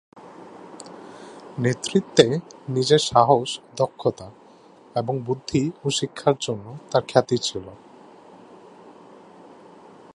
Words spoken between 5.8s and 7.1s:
ও শিক্ষার জন্য তার